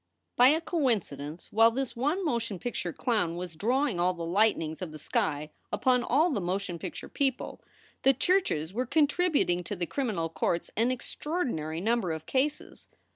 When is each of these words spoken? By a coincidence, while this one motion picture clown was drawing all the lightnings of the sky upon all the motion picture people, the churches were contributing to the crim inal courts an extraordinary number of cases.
By 0.35 0.47
a 0.49 0.61
coincidence, 0.61 1.47
while 1.51 1.69
this 1.69 1.95
one 1.95 2.25
motion 2.25 2.57
picture 2.57 2.91
clown 2.91 3.35
was 3.35 3.55
drawing 3.55 3.99
all 3.99 4.15
the 4.15 4.25
lightnings 4.25 4.81
of 4.81 4.91
the 4.91 4.97
sky 4.97 5.51
upon 5.71 6.01
all 6.03 6.31
the 6.31 6.41
motion 6.41 6.79
picture 6.79 7.07
people, 7.07 7.61
the 8.01 8.15
churches 8.15 8.73
were 8.73 8.87
contributing 8.87 9.63
to 9.65 9.75
the 9.75 9.85
crim 9.85 10.07
inal 10.07 10.33
courts 10.33 10.71
an 10.75 10.89
extraordinary 10.89 11.81
number 11.81 12.13
of 12.13 12.25
cases. 12.25 12.89